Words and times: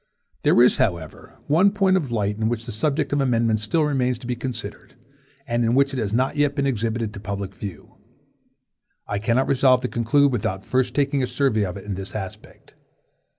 There 0.41 0.59
is, 0.63 0.77
however, 0.77 1.37
one 1.45 1.69
point 1.71 1.95
of 1.95 2.11
light 2.11 2.39
in 2.39 2.49
which 2.49 2.65
the 2.65 2.71
subject 2.71 3.13
of 3.13 3.21
amendments 3.21 3.61
still 3.61 3.83
remains 3.83 4.17
to 4.17 4.25
be 4.25 4.35
considered, 4.35 4.95
and 5.45 5.63
in 5.63 5.75
which 5.75 5.93
it 5.93 5.99
has 5.99 6.11
not 6.11 6.35
yet 6.35 6.55
been 6.55 6.65
exhibited 6.65 7.13
to 7.13 7.19
public 7.19 7.53
view. 7.53 7.97
I 9.05 9.19
cannot 9.19 9.47
resolve 9.47 9.81
to 9.81 9.87
conclude 9.87 10.31
without 10.31 10.65
first 10.65 10.95
taking 10.95 11.21
a 11.21 11.27
survey 11.27 11.65
of 11.65 11.77
it 11.77 11.85
in 11.85 11.93
this 11.93 12.15
aspect. 12.15 12.73